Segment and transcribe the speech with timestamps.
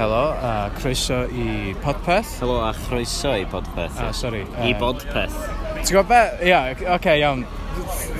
[0.00, 2.40] Helo, a croeso i Podpeth.
[2.40, 4.00] Helo, a chroeso i Podpeth.
[4.00, 4.46] Ah, sorry.
[4.56, 5.34] I Bodpeth.
[5.84, 6.20] Ti'n gwybod be?
[6.40, 7.42] Ia, yeah, oce, okay, iawn.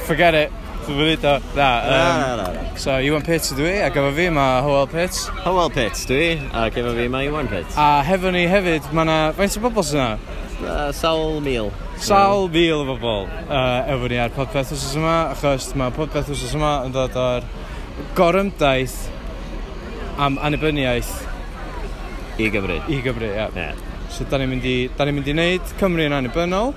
[0.04, 0.58] Forget it.
[0.84, 1.32] Dwi'n fwyd o.
[1.56, 2.50] Na, na, na.
[2.52, 2.64] na.
[2.76, 5.22] So, Iwan Pits ydw i, a gyfo fi mae Howell Pits.
[5.46, 7.80] Hywel Pits dwi, a gyda fi mae Iwan Pits.
[7.80, 9.16] A hefo ni hefyd, mae yna...
[9.40, 10.36] Faint o bobl sy'n yna?
[10.60, 11.72] Uh, sawl mil.
[11.96, 16.60] Sawl mil o bobl uh, efo ni ar podpeth wrth yma, achos mae podpeth wrth
[16.60, 17.48] yma yn dod o'r
[18.20, 19.00] gorymdaeth
[20.20, 21.29] am annibyniaeth
[22.38, 22.78] I Gymru?
[22.88, 23.50] I Gymru, ia.
[23.56, 23.74] Yeah.
[24.10, 26.74] So, da ni'n mynd, i, da ni mynd i wneud Cymru yn annibynnol.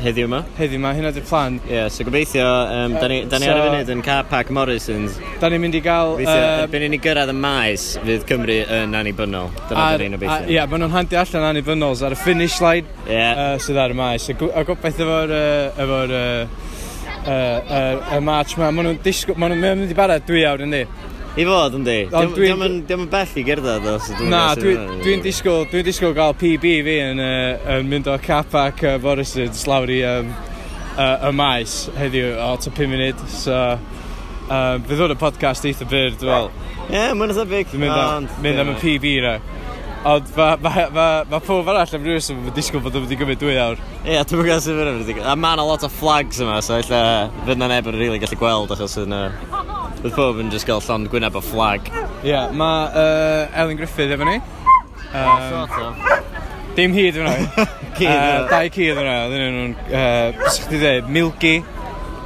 [0.00, 0.38] Heddiw yma?
[0.56, 1.58] Heddiw yma, hynna di'r plan.
[1.66, 4.24] Ie, yeah, so gobeithio, um, da ni, da ni so, ar y funud yn car
[4.30, 5.18] park Morrisons.
[5.42, 6.14] Da ni'n mynd i gael...
[6.14, 9.52] Gobeithio, uh, erbyn i ni gyrraedd y maes, fydd Cymru yn annibynnol.
[9.68, 10.46] Dyna ar, un o beth.
[10.46, 13.44] Ie, yeah, maen nhw'n handi allan annibynnol, ar y finish line yeah.
[13.44, 14.30] uh, sydd ar y maes.
[14.32, 15.36] A gobeithio efo'r...
[15.36, 16.66] Uh, efo'r uh,
[17.20, 18.70] y uh, uh, uh, march ma.
[18.72, 20.84] Maen nhw'n disgwyl, maen nhw'n mynd i barod dwi awr yn di.
[21.38, 21.96] I fod yndi.
[22.10, 23.94] Diolch yn bell i gerdded o.
[24.02, 28.10] So na, dwi'n dwi, dwi disgwyl, dwi'n disgwyl gael PB fi yn, uh, yn mynd
[28.10, 30.32] o cap ac uh, Forisyd slawr i um,
[30.96, 33.22] uh, y maes heddiw o to 5 munud.
[33.30, 33.60] So,
[34.48, 36.50] um, fe hwn y podcast eitha byr, dwi'n fel.
[36.88, 37.46] Ie, yeah, mae'n eitha.
[37.46, 39.38] Dwi'n mynd, mynd am y PB na.
[40.10, 43.20] Ond mae ma, ma, ma pob arall am rhywbeth yn disgwyl bod yn mynd i
[43.20, 43.78] gymryd dwy awr.
[44.00, 45.30] Ie, yeah, dwi'n gwybod sy'n mynd i gymryd.
[45.30, 47.04] A mae'n a lot o flags yma, so ella
[47.44, 49.14] fydd na neb yn rili gallu gweld achos yn...
[49.14, 51.90] Uh, Fydd pob yn just gael llond gwyneb o flag.
[51.92, 54.38] Ie, yeah, mae uh, Elin Griffith efo ni.
[55.12, 56.30] Um, sort of.
[56.78, 57.34] Dim hyd yna.
[57.60, 59.16] uh, dau cyd yna.
[59.28, 61.52] Dyn nhw'n, uh, sych chi dweud, milky.
[61.60, 61.66] Ie,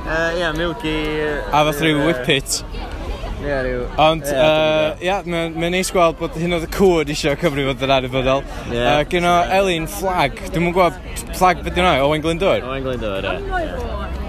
[0.06, 0.94] uh, yeah, milky.
[1.24, 2.60] Uh, a fath rhyw uh, whippet.
[2.60, 3.82] Ie, yeah, rhyw.
[4.06, 7.40] Ond, ie, yeah, uh, yeah, mae'n ma neis gweld bod hyn oedd y cwd eisiau
[7.42, 8.46] cyfri fod yr anifodol.
[8.70, 9.00] Yeah.
[9.00, 10.38] Uh, Gyno Elin Flag.
[10.46, 12.62] Dwi'n mwyn gwybod Flag beth yw'n yna, Owen Glyndwr.
[12.70, 13.58] Owen Glyndwr, ie.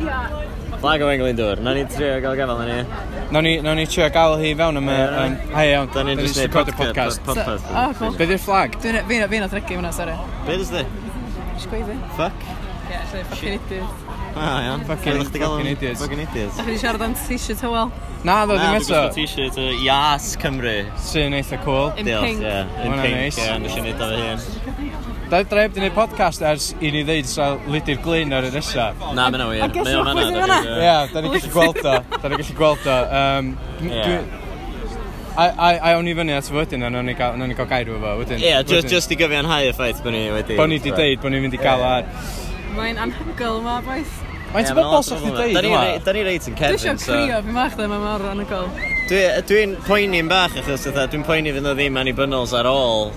[0.10, 0.42] Yeah.
[0.86, 2.74] Flag o England dŵr, na ni trio gael gafel na ni.
[3.34, 4.98] Na ni, na ni trio gael hi fewn yma.
[5.56, 7.24] Hei iawn, da ni'n just neud podcast.
[7.26, 7.64] podcast.
[7.66, 8.14] So, oh, cool.
[8.20, 8.78] Be di'r flag?
[8.84, 10.14] Fi'n o'n ddregu fyna, sori.
[10.46, 10.84] Be dys di?
[11.64, 11.96] Sgwyddi.
[12.20, 12.46] Fuck.
[12.46, 14.06] Ie, yeah, ffocin idiot.
[14.36, 14.86] Ah, iawn.
[14.92, 15.98] Fucking, fucking idiot.
[16.04, 16.54] Fucking idiot.
[16.54, 17.90] Ydych chi siarad am t-shirt hywel?
[18.30, 18.94] Na, ddo, dim eto.
[19.00, 20.76] Na, t-shirt uh, Ias Cymru.
[21.10, 21.90] Sy'n eitha cool.
[21.98, 22.46] In pink.
[22.46, 23.52] In pink, ie.
[23.66, 25.05] Nes i neud o fy hun.
[25.30, 28.52] Da i dref di wneud podcast ers i ni ddeud sa lydi'r Glyn ar y
[28.54, 28.92] nesa.
[29.18, 29.64] Na, mae'n wir.
[29.66, 30.58] A ges i'n chwys yn fanna?
[30.70, 31.94] Ie, da ni'n gallu gweld o.
[32.14, 32.98] Da ni'n gallu gweld o.
[33.20, 33.50] Um,
[33.90, 34.20] yeah.
[35.36, 37.90] A, a, a awn ni fyny at y wedyn, a nawn ni gael, gael gair
[37.90, 38.38] efo fo wedyn.
[38.38, 40.60] Ie, yeah, just, just i gyfiawnhau y ffaith bod ni wedi...
[40.62, 42.06] Bod ni wedi deud, bod ni'n mynd i gael ar...
[42.78, 44.14] Mae'n anhygol yma, boeth.
[44.54, 45.82] Mae'n ti bobl sa'ch di deud yma?
[46.06, 46.86] Da ni reit yn cefn, so...
[46.86, 48.70] Dwi eisiau crio, fi mach dda, mae'n mor anhygol.
[49.50, 53.10] Dwi'n poeni'n bach, achos dwi'n poeni fydd o ddim annibynnol ar ôl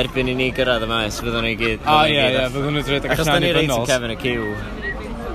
[0.00, 1.84] erbyn i ni gyrraedd y maes, fyddwn ni gyd...
[1.84, 4.44] Ah, o ie, ie, fyddwn nhw'n dweud Achos da ni reit yn Kevin y cyw.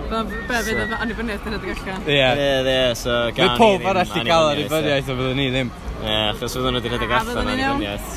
[0.10, 2.02] Be fydd yn annibyniaeth yn edrych allan?
[2.10, 2.18] Ie.
[2.18, 5.70] Ie, ie, so gan ni ddim pob arall i gael annibyniaeth o fyddwn ni ddim.
[6.02, 8.10] Ie, achos fyddwn nhw wedi rhedeg allan annibyniaeth.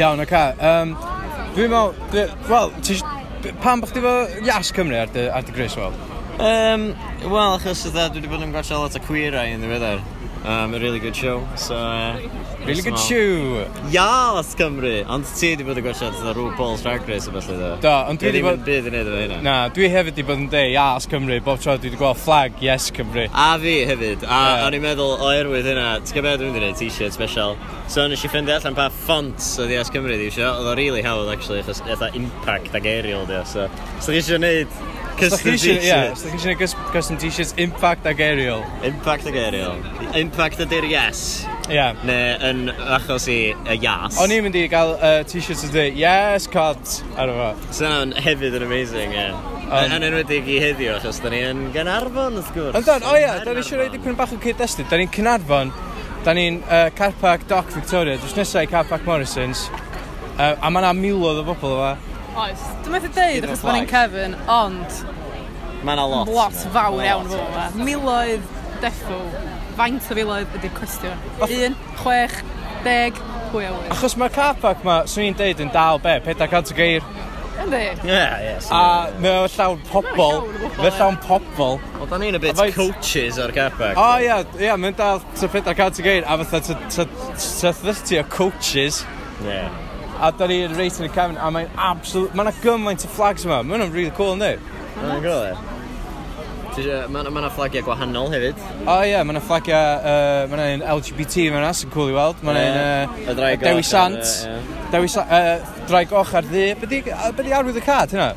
[0.00, 0.44] Iawn, oce.
[0.70, 0.94] Um,
[1.50, 2.68] Dwi'n meddwl, wel,
[3.62, 4.14] pam bych chi fo
[4.46, 5.94] Ias Cymru ar dy, ar dy Gris, wel?
[6.40, 6.92] Um,
[7.24, 9.98] wel, achos ydda, dwi wedi bod yn gwachio lot o queer eye yn ddiweddar.
[10.40, 11.76] Um, a really good show, so...
[11.76, 12.16] Uh,
[12.66, 13.64] Really good shoe.
[13.90, 14.92] Ias Cymru.
[15.08, 17.70] Ond ti wedi bod yn gwella fatha rhyw Paul's Drag Race o felly do.
[17.82, 18.60] Do, ond dwi wedi bod...
[18.66, 19.38] Dwi ddim yn byd yn hynna.
[19.46, 21.40] Na, dwi hefyd wedi bod yn deu Ias Cymru.
[21.46, 23.26] Bob tro dwi wedi gweld flag Yes Cymru.
[23.32, 24.26] A fi hefyd.
[24.28, 24.66] A yeah.
[24.68, 25.88] o'n i'n meddwl oerwydd hynna.
[26.04, 27.56] Ti'n gwybod dwi'n gwneud t-shirt special.
[27.90, 30.52] So nes i ffindi allan pa font oedd Ias Cymru ddi eisiau.
[30.60, 31.64] Oedd o really hawdd actually.
[31.64, 33.44] Achos eitha impact ag aerial di o.
[33.48, 34.80] So, so chi eisiau gwneud
[35.20, 35.84] Custom t-shirts.
[35.84, 36.28] Yeah, so
[36.92, 38.64] custom t-shirts, impact ag aerial.
[38.82, 39.76] Impact ag aerial.
[40.14, 41.44] Impact ag yes.
[41.70, 41.94] Yeah.
[42.06, 42.64] Neu yn
[42.96, 44.18] achos i y yas.
[44.20, 46.82] O'n i'n mynd i gael uh, t-shirt dweud yes, cod,
[47.20, 47.50] ar efo.
[47.76, 49.28] Sound hefyd yn amazing, ie.
[49.30, 49.58] Yeah.
[49.70, 52.74] Yn enwedig i heddiw, achos da ni yn Gynarfon, wrth gwrs.
[52.74, 54.88] Ond Yndan, o ia, da ni eisiau rhaid i pryn bach o cyd-destun.
[54.90, 55.70] Da ni'n Cynarfon,
[56.26, 60.90] da ni'n uh, Carpac Doc Victoria, drws nesau i Carpac Morrisons, uh, a mae yna
[60.98, 61.94] miloedd o bobl yma.
[62.34, 65.00] Oes, dwi'n meddwl dweud, achos bod ni'n Kevin, ond...
[65.86, 66.34] Mae yna lot.
[66.34, 67.70] Lot fawr iawn o bobl yma.
[67.86, 69.22] Miloedd, defo
[69.80, 71.26] faint o filoedd ydy'r cwestiwn?
[71.48, 72.36] Un, chwech,
[72.84, 73.18] deg,
[73.50, 73.90] pwy a wyth.
[73.94, 77.06] Achos mae'r car park ma, swn i'n deud, yn dal be, 400 geir.
[77.60, 77.80] Yndi?
[78.08, 78.52] Ie, ie.
[78.72, 78.82] A
[79.20, 80.46] mae o llawn pobl,
[80.78, 81.78] mae llawn pobl.
[81.98, 84.00] Wel, da ni'n a bit coaches o'r car park.
[84.00, 89.02] O, ie, ie, mae'n dal 400 geir, a fatha 30 o coaches.
[89.44, 89.64] Ie.
[90.20, 93.62] A da ni'n reit yn y cefn, a mae'n absolute, mae'n gymaint o flags yma,
[93.64, 94.56] mae'n really cool, ynddi?
[95.00, 95.79] Mae'n gwybod, ie.
[96.70, 98.60] Mae yna ma fflagiau gwahanol hefyd.
[98.84, 101.90] O oh, ie, yeah, mae yna fflagiau, uh, mae yna un LGBT mae yna, sy'n
[101.94, 102.44] cool i weld.
[102.46, 102.86] Mae yna
[103.26, 104.30] un uh, Dewi Sant,
[104.94, 106.70] Dewi Sant, uh, Drai Goch ar ddi.
[106.80, 108.32] Be di, di arwydd y cad hynna?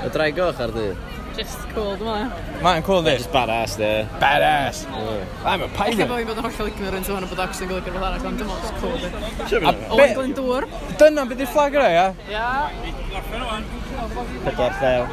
[0.00, 0.88] Y Drai Goch ar ddi?
[1.36, 2.62] Just cool, dwi'n meddwl.
[2.64, 3.12] Mae'n cool, di?
[3.20, 3.90] Just badass, di.
[4.20, 4.82] Badass!
[4.90, 5.46] Yeah.
[5.46, 5.94] I'm a pirate!
[5.94, 8.06] Eich bod fi'n bod yn hollol ignorant o hwn o bod ocs yn golygu fel
[8.08, 9.60] arall, ond dim ond cool, di.
[9.94, 10.66] Owen Glyndŵr.
[11.00, 12.06] Dyna beth i'r fflag yna, ia?
[12.34, 12.48] Ia.
[14.48, 15.06] Pedwar llew.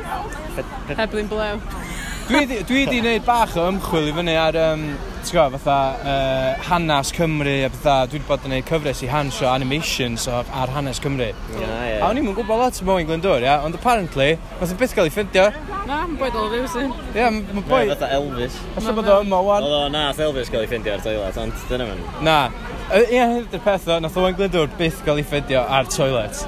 [0.97, 1.85] Heblin blew
[2.27, 4.83] dwi, di, dwi di wneud bach o ymchwil i fyny ar, um,
[5.23, 5.77] ti'n gwybod, fatha
[6.11, 10.27] uh, hanes Cymru a fatha, dwi wedi bod yn gwneud cyfres i hans o animations
[10.27, 11.29] o, ar hanes Cymru.
[11.29, 12.01] Yeah, yeah.
[12.01, 15.15] A o'n i'n gwybod lot o Moen Glyndwr, ia, ond apparently, mae'n byth gael ei
[15.15, 15.47] ffindio.
[15.87, 16.95] Na, mae'n boi dol fyw sy'n.
[17.15, 17.83] Ia, mae'n boi...
[17.93, 18.59] Fatha Elvis.
[18.75, 19.67] Alla bod o yma wan.
[19.67, 22.07] Oedd o, na, Elvis gael ei ffindio ar toilet, ond dyna mae'n...
[22.27, 22.39] Na,
[22.87, 26.43] Ie, yeah, dy'r peth o, nath Owen Glyndwr byth gael ei ffindio ar toilet.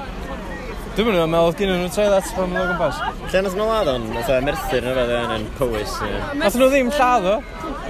[0.90, 2.96] Dwi'n mynd o'n meddwl gynnu nhw'n toilet pan nhw'n gwmpas.
[3.30, 4.06] Lle nath nhw ladd o'n
[4.46, 5.92] merthyr yn rhaid yn Powys?
[6.40, 7.34] Nath nhw ddim lladd o?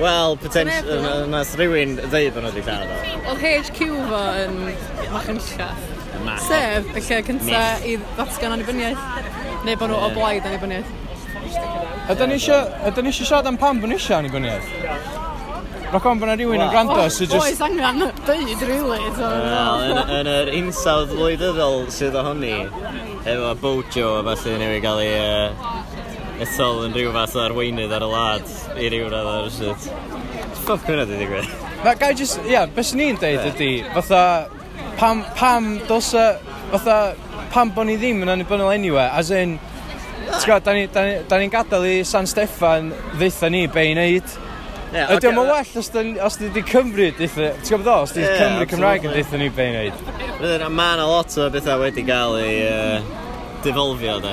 [0.02, 2.98] Wel, potential, nath rhywun ddeud bod nhw wedi lladd o.
[3.32, 4.58] Oedd HQ fo yn
[5.14, 5.70] Machynlla.
[6.44, 9.08] Sef, y lle cynta i ddatgan annibyniaeth.
[9.64, 10.92] Neu bod nhw o blaid annibyniaeth.
[12.12, 14.68] Ydyn ni eisiau siarad am pam bod ni eisiau annibyniaeth?
[15.90, 17.42] Roc on bod na rhywun yn gwrando sy'n just...
[17.42, 18.98] Oes angen dweud, really.
[19.16, 22.52] Wel, yn yr unsawdd wleidyddol sydd ohoni,
[23.26, 25.16] efo Bojo a falle newid gael ei
[26.44, 29.88] ethol yn rhyw fath o arweinydd ar y lad i ryw radd ar y sut.
[30.60, 31.48] Ffoc hwnna di digwydd.
[31.82, 34.22] Na, gai just, ia, beth sy'n ni'n deud ydy, fatha,
[35.00, 36.28] pam, pam, dosa,
[36.70, 37.00] fatha,
[37.50, 39.56] pam bod ni ddim yn annibynnol anyway, as in,
[40.28, 43.98] ti'n gwybod, da ni'n ni, da ni gadael i San Steffan ddeitha ni be i
[43.98, 44.38] wneud,
[44.90, 48.14] Yeah, Ydy o'n well os dyn, os dyn wedi Cymru deitha, ti'n gwybod o, os
[48.16, 50.00] dyn yeah, Cymru Cymraeg yn deitha ni be i wneud?
[50.40, 53.12] Fydden, mae yna lot o bethau wedi cael ei uh,
[53.62, 54.32] difolfio de.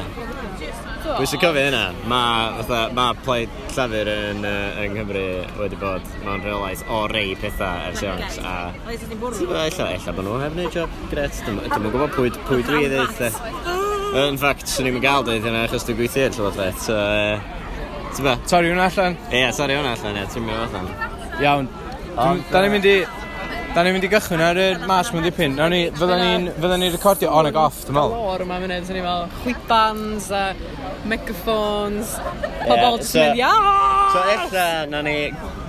[1.07, 1.83] Dwi eisiau cofio hynna.
[2.09, 5.27] Mae ma plaid llafur yn, uh, yng Nghymru
[5.59, 8.25] wedi bod mewn reolaeth o rei pethau ers iawn.
[8.41, 8.55] A...
[8.89, 11.37] Ella, ella bod nhw heb wneud job gret.
[11.45, 13.39] Dwi'n gwybod pwy, pwy dwi i ddeud.
[14.25, 16.81] In fact, swn i'n gael dweud hynna achos dwi'n gweithio i'r llywodraeth.
[16.89, 17.56] So, uh,
[18.17, 18.33] Ti'n fe?
[18.49, 19.15] Torri hwnna allan?
[19.29, 20.87] Ie, yeah, torri hwnna allan, ie, yeah, ti'n mynd allan.
[21.43, 21.67] Iawn.
[22.49, 22.97] Da ni'n mynd i...
[23.75, 25.53] Da ni'n mynd i gychwyn ar y mas mwyn dipyn.
[25.59, 28.15] Nawn ni, fydda ni'n ni recordio on ag off, dwi'n meddwl.
[28.15, 30.41] Galor yma munud, ni'n fel chwipans, a
[31.11, 32.15] megaphones,
[32.63, 34.09] pobol yeah, so, iawn!
[34.15, 35.15] So eitha, na ni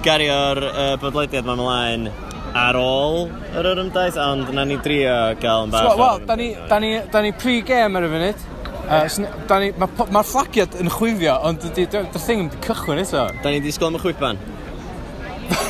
[0.07, 2.09] gario'r uh, bodlediad ma'n mlaen
[2.57, 3.27] ar ôl
[3.61, 5.91] yr ymdais, ond na ni drio gael yn bach.
[5.91, 8.47] So, wel, da ni, da ni, da ni pre-game ar y funud.
[8.89, 13.27] Uh, da ni, mae'r ma fflagiad yn chwifio, ond dy'r thing yn cychwyn eto.
[13.45, 14.41] Da ni'n disgwyl am y chwifban?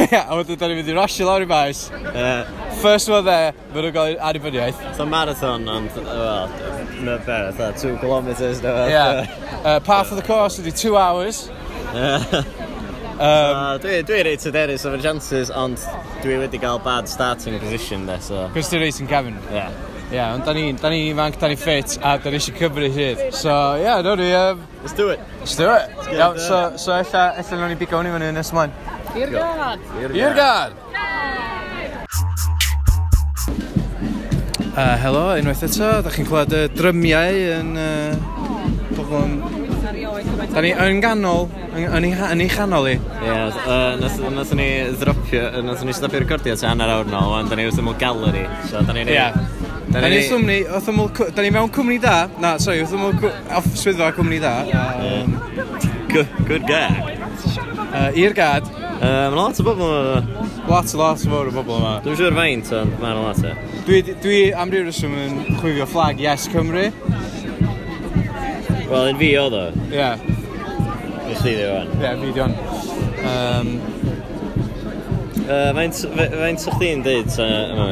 [0.05, 1.88] Ia, a wedyn da ni'n mynd i rasio lawr i maes.
[1.91, 2.47] Uh,
[2.79, 4.85] First one there, mae'n nhw'n gael annibyniaeth.
[4.94, 6.47] So marathon, ond, well,
[7.03, 8.62] not fair, it's like two kilometres.
[8.62, 9.26] No, yeah.
[9.65, 11.49] uh, path of the course ydy two hours.
[13.19, 15.81] Um, so, dwi, dwi reit hyderus o'r chances, ond
[16.23, 18.44] dwi wedi cael bad starting position there, so...
[18.55, 19.41] Cos ti'n reit yn Gavin?
[19.50, 19.75] Yeah.
[20.08, 22.55] Ie, yeah, ond da ni'n da ni ifanc, da ni'n ffit, a da ni eisiau
[22.56, 23.19] cyfru hyd.
[23.37, 24.31] So, ie, yeah, no ni...
[24.32, 25.20] Um, let's do it.
[25.40, 25.90] Let's do it.
[25.99, 28.72] Let's yeah, it so, so ella, ella nhw'n i bigo hwn i fyny nes ymlaen.
[29.20, 29.84] I'r gad!
[30.00, 30.72] I'r gad!
[34.78, 37.76] Uh, helo, unwaith eto, da chi'n clywed y drymiau yn...
[37.76, 38.16] Uh,
[38.96, 39.38] bobl yn...
[40.55, 42.96] Da ni yn ganol, yn yn, ei chanol i.
[42.96, 47.60] Ie, uh, nath ni ddropio, nath ni stopio recordio ti hanner awr nôl, ond da
[47.60, 49.12] ni wrth ymwyl gallery, so da ni'n...
[49.12, 49.26] Ie,
[49.93, 50.25] Da ni...
[50.26, 51.12] swmni, wrth ymwyl...
[51.35, 52.17] Da ni mewn cwmni da.
[52.43, 53.31] Na, sorry, wrth ymwyl...
[53.56, 54.58] Off swyddfa cwmni da.
[54.99, 55.38] Um,
[56.12, 57.17] good, good guy.
[57.88, 58.69] Uh, i'r gad.
[58.69, 60.46] Uh, Um, lot o bobl yma.
[60.67, 61.91] Lot, lot o fawr o bobl yma.
[62.03, 63.53] Dwi'n siŵr faint, ond mae'n lot o.
[63.86, 66.89] Dwi, dwi am ryw reswm yn chwifio flag Yes Cymru.
[68.89, 69.63] Wel, yn fi oedd o.
[69.86, 70.01] Ie.
[70.01, 70.27] Yeah.
[71.29, 71.94] Nes i ddi o'n.
[72.01, 72.58] Ie, fi di o'n.
[73.29, 73.70] Um,
[75.48, 76.05] Uh, Faint
[76.69, 77.84] o'ch chdi'n dweud yma?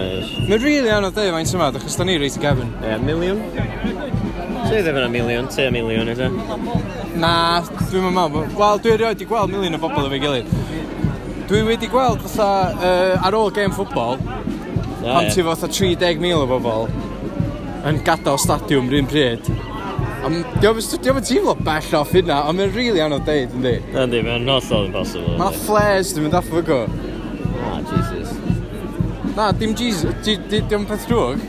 [0.45, 2.69] Mae'n rili anodd dweud faint yma, achos da ni reit i gefn.
[2.83, 3.39] Ie, yeah, miliwn?
[4.67, 6.29] Ti ddim yn a miliwn, ti a miliwn eto?
[7.17, 7.31] Na,
[7.79, 10.53] dwi'n meddwl, wel dwi erioed i gweld miliwn o bobl efo'i gilydd.
[11.49, 16.45] Dwi wedi gweld fatha uh, ar ôl gêm ffwbol, yeah, pan ti fatha 30,000 o
[16.53, 16.91] bobl
[17.89, 19.49] yn gadael stadiwm rhywun pryd.
[20.61, 23.79] Diolch yn teimlo bell off hynna, ond mae'n rili really anodd deud, yndi?
[23.97, 25.39] Yndi, mae'n hollol impossible.
[25.41, 26.67] Mae flares, dwi'n mynd off affo fy
[29.37, 31.41] Na, dim Jesus, di, di, dim peth drwg.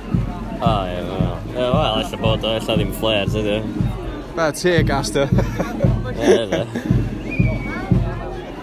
[0.59, 3.61] O, oh, ie, yeah, yeah, wel, ella bod o, ella ddim flares, ydy.
[4.35, 5.23] Na, tear gas do.
[6.19, 6.65] Ie,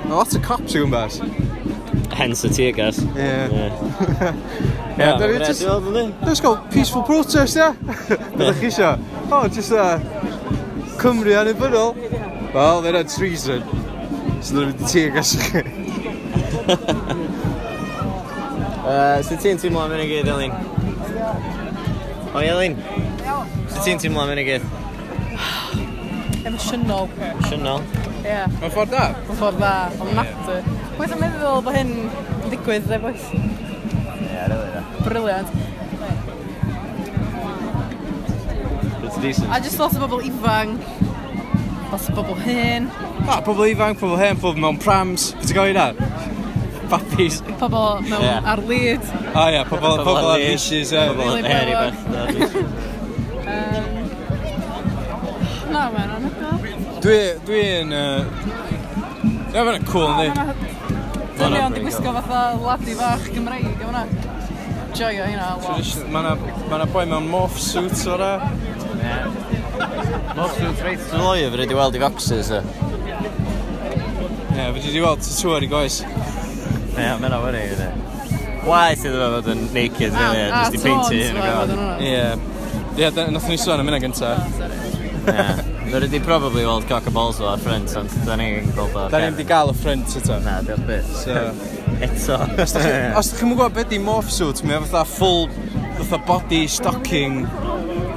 [0.05, 1.17] A lot o cops yw yn bas.
[2.13, 3.01] Hence y tear gas.
[3.17, 3.71] Ie.
[4.93, 5.65] Ie, dwi'n just...
[6.21, 7.71] Let's go, peaceful protest, ie?
[8.37, 8.93] Byddwch chi isio?
[9.31, 9.97] O, oh, just a...
[11.01, 11.97] Cymru annibynnol.
[12.53, 13.65] Wel, dyna treason.
[14.45, 15.65] So dwi'n mynd i tear gas i chi.
[18.85, 20.53] Uh, Sut ti'n teimlo am hynny gyd, Elin?
[22.37, 22.75] O, Elin?
[23.73, 24.67] Sut ti'n teimlo am hynny gyd?
[26.45, 27.09] Emosiynol.
[27.31, 27.81] Emosiynol?
[28.25, 28.43] Ie.
[28.59, 29.07] Mae'n ffordd da?
[29.25, 29.71] Mae'n ffordd da,
[30.05, 30.59] ond nadu.
[30.99, 33.25] Mae'n meddwl bod hyn yn digwydd, dde boes?
[33.33, 34.85] Ie, rili da.
[35.07, 35.57] Briliant.
[39.01, 39.49] It's decent.
[39.49, 40.85] A just lot o bobl ifanc.
[41.89, 42.93] Lot o bobl hyn.
[43.25, 45.31] Ah, pobl ifanc, pobl hyn, pobl mewn prams.
[45.41, 45.89] Ti'n gofio na?
[46.93, 47.41] Papis.
[47.61, 48.51] Pobl mewn yeah.
[48.53, 49.05] ar lyd.
[49.05, 50.95] O oh, ie, yeah, pobl, pobl ar leashes.
[50.95, 51.99] Pobl yn heri bach.
[55.75, 56.59] Na, mae'n anhygoel.
[57.05, 57.91] Dwi, dwi'n...
[59.55, 60.29] Ie, mae'n cool, ni.
[61.39, 64.05] Dynion di gwisgo fatha ladi fach Gymreig, a fyna.
[64.95, 66.05] Joio hynna, lot.
[66.15, 68.33] Mae'na boi mewn morph suit o'r e.
[70.39, 72.63] Morph suit reit yn loio, fe wedi weld i foxes, e.
[74.55, 76.01] Ie, fe wedi weld tatŵr i goes.
[76.95, 78.01] Ie, mae'n awr ei wneud.
[78.65, 81.75] Waith iddo fe fod yn naked, rili, a jyst i peinti yn y gofod.
[82.01, 82.25] Ie.
[82.95, 84.35] Ie, nath ni sôn am hynna gynta.
[85.25, 85.47] Ie.
[85.95, 89.07] wedi probably weld cock and balls o ar ffrind, ond da ni'n gweld o.
[89.13, 90.39] Da ni'n di gael y ffrind eto.
[90.45, 91.13] Na, diolch beth.
[91.23, 91.47] So...
[92.05, 92.41] Eto.
[92.59, 95.47] Os da chi'n gwybod beth di morph suit, mae fatha full,
[96.01, 97.45] fatha body, stocking,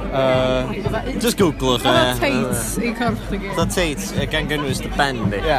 [0.08, 0.72] Uh,
[1.20, 1.90] just googlwch e.
[1.90, 3.58] Oedd Tate i corff dy gyd.
[3.60, 5.42] Oedd Tate gan gynnwys dy ben di.
[5.44, 5.58] Ie.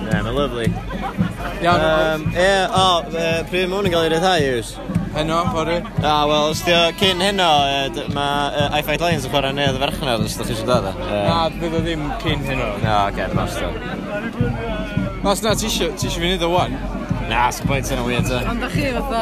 [0.00, 0.64] Ie, mae'n lyflu.
[1.60, 1.82] Iawn.
[1.84, 2.84] Um, Ie, o,
[3.50, 4.72] pryd mwyn yn cael ei ryddhau yws?
[5.14, 5.80] Heno, fori.
[6.04, 7.48] A, wel, os di o cyn heno,
[8.14, 10.94] mae I Fight Lions yn chwarae neu'r ferchnad, os da chi eisiau dod e?
[11.26, 12.70] Na, bydd o ddim cyn heno.
[12.84, 13.72] Na, oce, basta.
[15.26, 16.78] Os na, ti eisiau fi wneud o wan?
[17.30, 18.38] Na, sy'n pwynt yna weird, e.
[18.50, 19.18] Ond da chi fatha...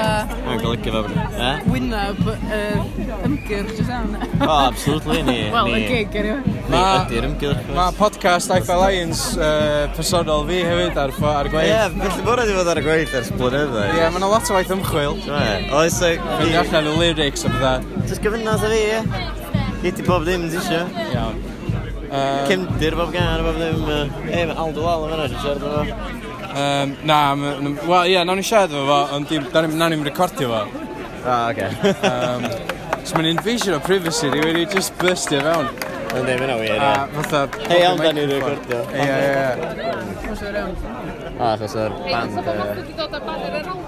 [0.46, 1.24] Mae'n golygu fe.
[1.44, 1.48] E?
[1.68, 2.20] Wyneb
[2.56, 4.14] yr ymgyrch, jyst iawn.
[4.46, 5.34] O, absolutely, ni...
[5.54, 6.54] Wel, y gig, anyway.
[6.72, 7.66] Ni ydy'r ymgyrch.
[7.76, 11.68] Mae podcast Life Alliance uh, personol fi hefyd ar, ar gwaith.
[11.68, 13.82] Ie, yeah, felly bod wedi bod ar y gweith ers blynyddo.
[13.84, 15.20] Ie, yeah, mae'n lot o waith ymchwil.
[15.82, 16.14] Oes e...
[16.30, 17.74] Fynd allan y lyrics o bydda.
[18.06, 19.68] Just gyfynnas o fi, ie.
[19.84, 20.88] Hiti pob ddim, ti eisiau?
[21.12, 21.44] Iawn.
[22.48, 23.84] Cymdir bob gan, bob ddim.
[24.32, 26.27] Ie, mae Aldo Wal yn fanna, siarad o fo.
[26.48, 30.62] Um, na, wel ie, nawn ni siarad efo fo, ond nawn ni'n recordio fo.
[31.26, 31.68] Ah, oce.
[31.68, 31.92] Okay.
[32.08, 32.42] um,
[33.04, 35.68] so mae'n invasion o privacy, rwy'n wedi just burstio fewn.
[36.08, 36.78] Yn ddim yn awyr, ie.
[37.18, 37.44] Fatha...
[37.68, 38.80] Hei, ond da ni'n recordio.
[38.96, 39.48] Ie, ie, ie.
[39.84, 40.80] Ah, achos o'r band...
[41.36, 42.42] Hei, achos o'r band
[42.80, 43.87] wedi dod â banner ar.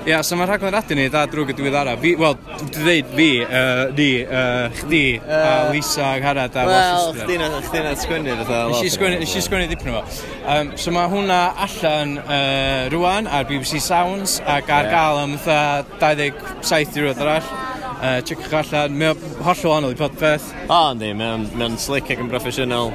[0.00, 1.92] Ia, yeah, so mae'r rhaglen radio ni da drwy gydwyd ara.
[2.00, 6.64] Fi, wel, dwi ddeud fi, uh, ni, uh, chdi, uh, a Lisa, a Harad, a
[6.70, 8.62] Wel, chdi na, chdi na sgwennu, fatha.
[8.72, 10.24] Nes i sgwennu dipyn o fo.
[10.54, 14.96] Um, so mae hwnna allan uh, rwan ar BBC Sounds ac ar yeah.
[14.96, 17.52] gael am fatha 27 diwrnod arall.
[18.00, 19.12] Uh, Checwch allan, mae
[19.44, 20.48] hollol anol i podpeth.
[20.64, 22.94] O, oh, ynddi, mae'n ma slick ac yn broffesiynol.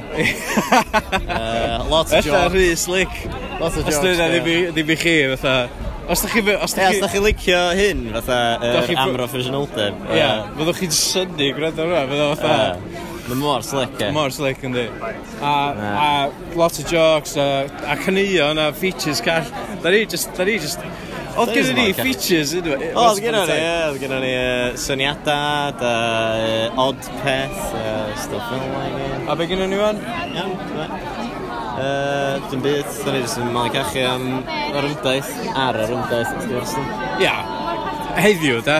[1.22, 2.24] uh, lot o jokes.
[2.26, 3.26] Ella rhy slick.
[3.62, 4.02] Lot o jokes.
[4.02, 5.85] Os dwi ddim i chi, fatha.
[6.08, 6.42] Os da chi...
[6.54, 10.04] Os da chi, da chi licio hyn, fatha, yr er, amroffesiynoldeb.
[10.14, 13.02] Ie, fyddwch chi'n syni gwrando rhywbeth, fyddwch fatha...
[13.02, 14.12] Uh, Mae mor slick, e.
[14.14, 14.84] Mor slick, yndi.
[15.42, 15.50] A,
[15.82, 19.50] a lot of jokes, a, a caneuon, a features call.
[19.82, 20.30] Da ni just...
[20.38, 20.78] Da ni just
[21.36, 22.70] Oedd gen ni features ydw?
[22.78, 22.94] dweud.
[22.96, 23.56] Oedd gen ni,
[23.90, 24.30] oedd gen ni
[24.80, 25.90] syniadau, da
[26.80, 28.86] odd peth, uh, stuff fel yna.
[28.86, 29.28] it.
[29.28, 30.00] A be gen ni wan?
[30.32, 30.54] Iawn,
[31.76, 36.30] Uh, dim byd, da ni jyst yn ma'n cachu am yr ymdaith, ar yr ymdaith,
[36.32, 36.72] wrth gwrs.
[37.20, 37.34] Ia,
[38.24, 38.78] heddiw, da?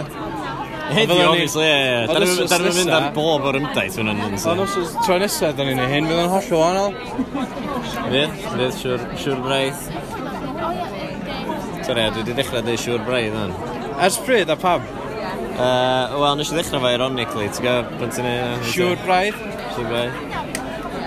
[0.96, 1.74] Heddiw, obviously, ie.
[1.76, 2.06] ie.
[2.08, 4.38] Da ni'n mynd ar bob o'r ymdaith fan hyn.
[4.38, 6.96] Ond os oes tro nesaf, da ni'n ei hyn, fydd yn holl o wahanol.
[8.06, 9.84] Fydd, fydd, siwr, siwr braidd.
[11.84, 13.52] Sorry, dwi wedi dechrau dweud siwr braidd yn.
[14.08, 14.88] Ers pryd, a pam?
[15.56, 18.40] Uh, Wel, nes i ddechrau fo ironically, ti'n gwybod, pan ti'n ei...
[18.72, 19.46] Siwr braidd?
[19.76, 20.45] Siwr braidd.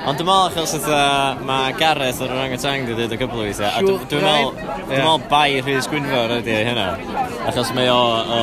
[0.09, 3.43] Ond dwi'n meddwl achos oedd mae Gareth ar yr angytang di dweud y cwbl o
[3.45, 3.69] weithiau.
[3.69, 6.85] A dwi'n meddwl, dwi'n meddwl bai Rhys Gwynfor ydy hynna.
[7.45, 8.39] Achos mae o, o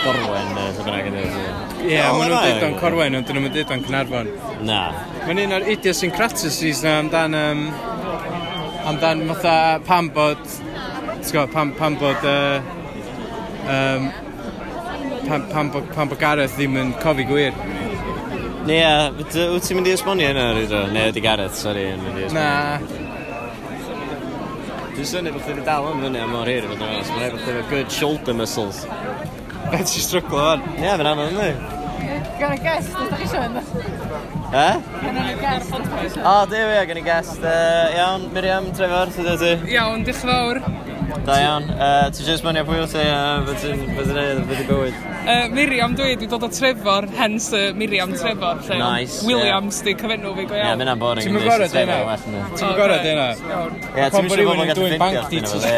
[0.00, 1.34] Gorwen, sy'n bynnag yn dweud.
[1.82, 4.30] Ie, maen nhw'n dweud o'n Corwen, ond dyn nhw'n dweud o'n Cynarfon.
[4.70, 4.78] Na.
[5.26, 7.60] Mae'n un o'r idiosyncratises na amdan, um,
[8.88, 9.56] amdan fatha
[9.90, 10.40] pam bod,
[11.28, 12.62] ti'n pam, pam bod, uh,
[13.76, 14.08] um,
[15.28, 17.60] pam, pam, bod, pam bod Gareth ddim yn cofi gwir.
[18.68, 19.32] Ie, yeah, wyt
[19.64, 20.80] ti'n mynd i esbonio yna rydw?
[20.92, 22.42] Ne, ydy Gareth, sori, yn mynd i esbonio.
[22.44, 23.06] Na.
[24.92, 27.08] Dwi'n syni bod chi'n dal yn fyny am mor hir, fod yn fawr.
[27.14, 28.82] Mae'n efo chi'n good shoulder muscles.
[29.72, 30.60] Fe ti'n struglo fan?
[30.74, 31.50] Ie, fe'n anodd ynddi.
[32.38, 33.62] Gan y guest, ydych chi eisiau yna?
[34.48, 34.66] E?
[35.06, 36.28] Gan y guest, ydych chi siarad.
[36.34, 37.40] O, dew ie, gan i guest.
[37.96, 39.54] Iawn, Miriam, Trevor, sydd ydy?
[39.78, 40.60] Iawn, diolch fawr.
[41.26, 41.64] Da iawn.
[41.74, 44.94] Uh, ti jyst mewn i'r pwyl ti eh, a beth ti'n neud beth yn bywyd?
[45.28, 48.62] Uh, Miriam dwi, dwi dod o Trefor, hens uh, Miriam Trefor.
[48.68, 49.20] Lle nice.
[49.26, 49.86] Williams yeah.
[49.88, 50.56] di cyfenw fi go.
[50.56, 51.26] Ie, yeah, mynd boring.
[51.26, 51.98] Ti'n mynd gorau dyna?
[52.22, 53.26] Ti'n mynd gorau dyna?
[53.36, 53.66] hynna?
[53.92, 55.00] Ie, ti'n mynd gorau di hynna?
[55.02, 55.64] bank details.
[55.64, 55.72] Ie,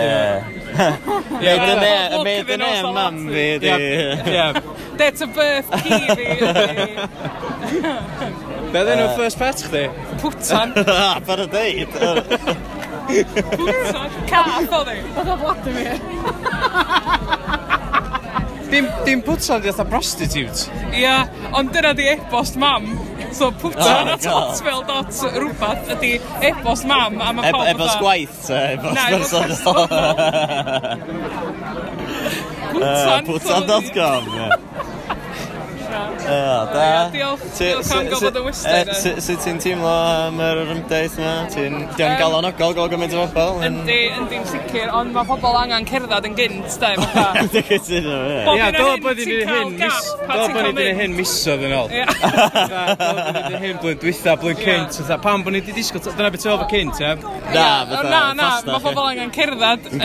[1.40, 3.46] Ie, dyna yeah, yeah, made dyna em mam fi.
[3.64, 3.68] di.
[4.36, 4.46] Ie.
[5.00, 6.26] Date of birth ki fi.
[8.70, 9.86] Be ddyn nhw'n first pet chdi?
[10.22, 10.76] Pwtan.
[10.76, 11.24] Putan.
[11.26, 12.78] Para deud.
[14.30, 14.98] Cath oedd hi.
[15.16, 15.98] Oedd o Vladimir.
[18.70, 20.70] Dim, dim pwtsa di atho prostitute.
[20.94, 21.24] Ia,
[21.58, 22.86] ond dyna di e-bost mam.
[23.34, 26.12] So pwtsa oh, na totfel dot rhywbeth ydi
[26.46, 27.66] e-bost mam a mae pawb...
[27.72, 29.86] E-bost gwaith, te, e-bost personol.
[33.26, 34.69] Pwtsan.com, ie.
[36.30, 37.10] O, da.
[37.12, 37.44] Diolch.
[37.58, 38.88] Diolch am gofod y western.
[38.88, 39.22] E, e.
[39.24, 41.32] Sut ti'n teimlo am yr ymdeith yma?
[41.50, 43.64] Ti'n dian galonogol gol gymaint o bobl?
[43.66, 46.92] Yndi, yndi'n sicr, ond mae pobl angen cerdded yn gynt, de.
[47.54, 48.40] Dwi'n cytuno, ie.
[48.54, 51.90] Ia, do bod ni'n hyn, do bod ni'n hyn misodd yn ôl.
[51.90, 55.14] Dyla bod ni'n hyn blwyddyn dwytha, blwyddyn cynt.
[55.24, 57.14] Pam bod ni wedi disgwyl, dyna beth oedd y cynt, ie?
[57.50, 60.04] Na, na, na, mae pobl angen cerdded yn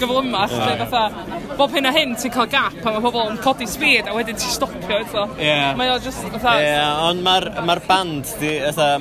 [0.00, 4.14] gyflymach bob hyn a hyn ti'n cael gap a mae pobl yn codi speed a
[4.14, 5.24] wedyn ti'n stopio eto.
[5.42, 5.74] Yeah.
[5.78, 6.22] Mae o just...
[6.36, 6.54] fatha...
[6.62, 8.30] Ie, yeah, ond mae'r ma band,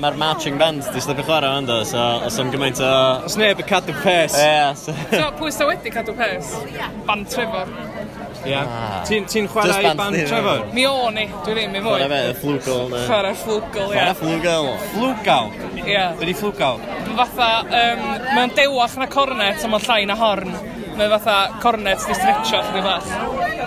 [0.01, 2.91] mae'r marching band di stopio chwarae fan do, so os am gymaint o...
[3.27, 4.37] Os neb y cadw pes.
[4.37, 4.47] Ie.
[4.47, 6.55] Yeah, so, so pwy sy'n wedi cadw pes?
[7.07, 7.69] Band Trevor.
[8.47, 8.65] Yeah.
[8.65, 9.03] Ah.
[9.07, 10.65] Ti'n ti chwarae i band Trevor?
[10.73, 11.99] Mi o ni, dwi ddim, mi fwy.
[12.01, 12.97] Chwarae fe, flwgol.
[13.05, 13.99] Chwarae flwgol, ie.
[13.99, 14.71] Chwarae flwgol.
[14.95, 15.53] Flwgol?
[15.83, 16.01] Ie.
[16.25, 16.81] Ydi flwgol?
[17.17, 20.57] Fatha, um, mae'n dewach na cornet a mae'n llai na horn.
[20.97, 23.09] Mae fatha cornet di stretcho chdi fath.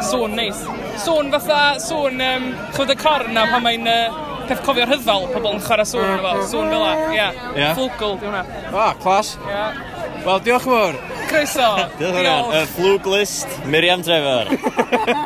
[0.08, 0.64] Sŵn neis.
[1.04, 4.16] Sŵn fatha, sŵn, um, chwyd y corn a pan mae'n uh,
[4.48, 6.32] peth cofio rhyfel, pobl yn chwarae sŵn efo.
[6.32, 6.48] Mm-hmm.
[6.50, 7.28] Sŵn fel la, ia.
[7.54, 7.76] Yeah.
[7.78, 8.42] Flwgl, di hwnna.
[8.74, 9.36] Ah, clas.
[9.46, 9.78] Yeah.
[10.24, 10.98] Wel, diolch yn fawr.
[11.30, 11.68] Croeso.
[12.00, 12.56] diolch yn fawr.
[12.58, 14.50] Y flwglist, Miriam Trevor.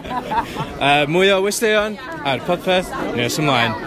[0.84, 3.80] uh, mwy o westeion a'r podpeth, nes ymlaen.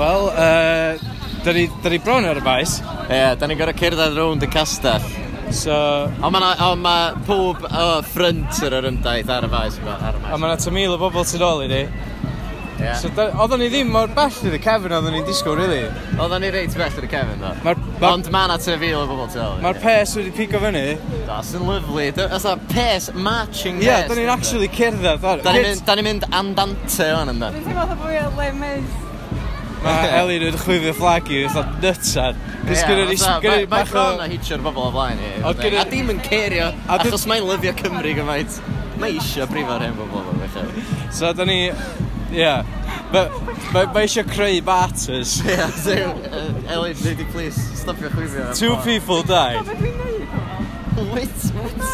[0.00, 1.12] Wel, uh,
[1.44, 2.80] da ni, da ni bron ar y faes.
[3.08, 5.04] Ie, yeah, da ni'n gorau cerdded rownd y castell.
[5.52, 5.74] So...
[6.24, 9.78] Ond mae ma pob o ffrynt yr ymdaith ar y faes.
[9.82, 10.38] Ar y maes.
[10.38, 11.84] Mae yna tamil o bobl sydd ôl i ni.
[12.82, 12.96] Yeah.
[12.98, 15.84] So, da, oedden ni ddim mor bell i'r Kevin oedden ni'n disgwyl, really.
[16.16, 17.52] Oedden ni reit bell i'r Kevin, do.
[17.62, 19.58] Ma ma Ond mae yna tefil o bobl tel.
[19.62, 19.84] Mae'r yeah.
[19.84, 20.82] pes wedi pigo fyny.
[21.28, 22.08] That's yn lyflu.
[22.16, 23.86] That's a pes, marching pes.
[23.86, 25.46] Ie, yeah, da ni'n actually cerdded.
[25.46, 27.52] Da ni'n mynd andante o'n yna.
[27.54, 28.50] Dwi'n teimlo bod fi o le
[29.82, 32.36] Mae Elin yn chwifio fflag i, fatha nytsad.
[32.68, 33.16] Cys gyda ni...
[33.70, 35.32] Mae Cron a hitio'r bobl o flaen i.
[35.44, 38.60] A dim yn cerio, achos mae'n lyfio Cymru gymaint.
[39.02, 40.86] Mae eisiau brifo'r hen bobl o fechau.
[41.10, 41.58] So, da ni...
[42.32, 42.54] Ie.
[43.12, 45.38] Mae eisiau creu martyrs.
[45.44, 45.96] Ie, so,
[46.30, 48.52] uh, Elin, lady, please, stopio chwifio.
[48.56, 49.66] Two people died.
[51.12, 51.88] Wait, wait.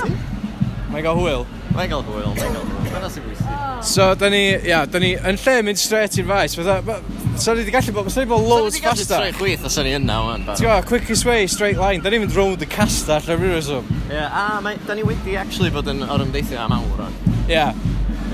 [0.89, 1.47] Mae'n gael hwyl.
[1.77, 2.87] Mae'n gael hwyl, mae'n gael hwyl.
[2.93, 3.49] Mae'n asyn bwysig.
[3.89, 6.97] So, da ni, ia, da ni, yn lle mynd straight i'r faes, fatha,
[7.39, 9.05] So ni wedi gallu bod, so ni wedi bod loads faster.
[9.05, 10.47] So ni wedi gallu troi chwith os o'n i yna wan.
[10.49, 12.03] Ti'n gwybod, quickest way, straight line.
[12.03, 13.93] Da ni'n mynd round y castell ar rhywun reswm.
[14.11, 17.17] Ie, a mae, da ni wedi actually bod yn o'r ymdeithio am awr o'n.
[17.49, 17.63] Ie.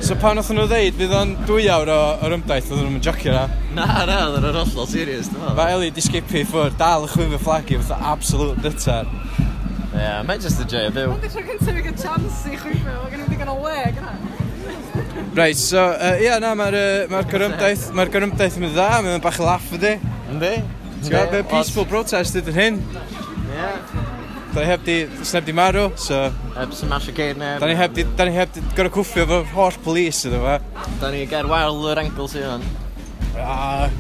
[0.04, 3.32] So pan oedden nhw ddeud, bydd o'n dwy awr o, o'r ymdaith, oedden nhw'n jocio
[3.36, 3.44] na.
[3.76, 5.28] Na, na, oedden nhw'n hollol serious.
[5.32, 5.58] dwi'n meddwl.
[5.60, 9.08] Mae Eli di skipu ffwr, dal y chwyfio fflagi, fatha absolute dytar.
[9.94, 11.12] Ie, yeah, mae just a joy o byw.
[11.14, 14.16] Ond eisiau gyntaf i gael chance i chwyfio, gen i wedi gan o le, gyna.
[15.34, 19.22] Right, so, uh, ia, na, mae'r uh, ma gyrymdaeth, mae'r gyrymdaeth yn mynd dda, mae'n
[19.22, 19.96] bach laff ydi.
[20.32, 20.52] Yndi.
[21.04, 22.78] Ti'n gwybod, mae'n peaceful protest ydy'n hyn.
[23.54, 23.70] Ie.
[24.54, 24.96] Da ni heb di,
[25.26, 26.20] sneb di marw, so...
[26.54, 27.58] Heb sy'n masio geir neb.
[27.58, 30.60] Da ni heb di, da ni heb di gorau cwffio fo holl polis ydw fa.
[31.00, 32.68] Da ni ger wael yr engl sy'n hwn.
[33.42, 33.90] Ah,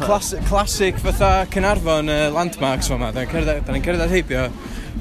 [0.00, 3.12] classic, classic fatha Cynarfon uh, landmarks fo ma.
[3.12, 4.48] Da ni'n cerdded heibio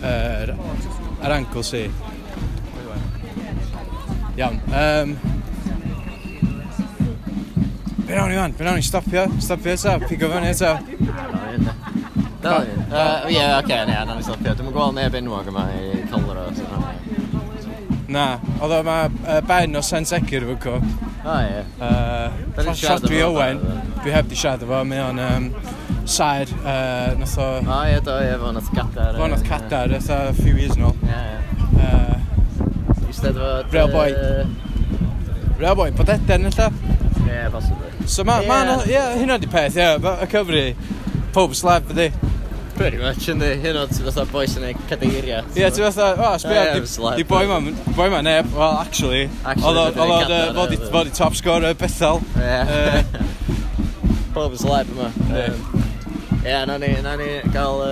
[0.04, 1.96] yr uh, angl sy'n.
[4.40, 4.60] Iawn.
[4.72, 5.16] Um,
[8.10, 8.54] Be nawn ni fan?
[8.58, 9.24] Be nawn ni stopio?
[9.38, 9.92] Stopio eto?
[10.10, 10.70] Pigo fyny eto?
[12.42, 12.80] Dal un.
[13.30, 14.54] Ie, oce, ne, na ni stopio.
[14.58, 16.48] Dwi'n gweld neb enwog yma i Colro.
[18.10, 18.24] Na,
[18.58, 20.80] oedd yma uh, Ben o Sen Secur fy co.
[21.22, 21.62] O, ie.
[22.80, 23.62] Siadwi Owen.
[24.00, 25.46] Dwi heb di siad efo, mae o'n um,
[26.10, 26.50] sair.
[26.64, 27.52] Uh, nath o...
[27.62, 29.20] O, ie, do, ie, fo nath Cadar.
[29.22, 30.98] Fo nath Cadar, eitha a few years nôl.
[31.06, 31.86] Ie, ie.
[31.86, 33.54] Uh, Istedd fo...
[33.70, 34.18] Real boy.
[34.18, 36.72] Uh, Real boy, bod eden, eitha?
[36.74, 37.86] Ie, yeah.
[38.10, 38.66] So mae yeah.
[38.66, 40.64] ma yeah, hynna di peth, ie, yeah, y cyfri,
[41.36, 42.08] pob slab ydi.
[42.74, 45.46] Pretty much, yndi, hyn o ti fatha boes yn ei cadeiriau.
[45.54, 47.60] Ie, ti fatha, o, sbio, di boi ma,
[47.94, 52.24] boi ma neb, well, actually, Actually, oedd o fod i top scorer Bethel.
[52.42, 53.04] Ie.
[54.34, 55.12] Pob slab yma.
[55.30, 57.86] Ie, na ni, na ni gael